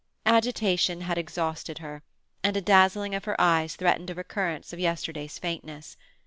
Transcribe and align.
Agitation 0.25 1.01
had 1.01 1.19
exhausted 1.19 1.77
her, 1.77 2.01
and 2.43 2.57
a 2.57 2.59
dazzling 2.61 3.13
of 3.13 3.25
her 3.25 3.39
eyes 3.39 3.75
threatened 3.75 4.09
a 4.09 4.15
recurrence 4.15 4.73
of 4.73 4.79
yesterday's 4.79 5.37
faintness. 5.37 5.95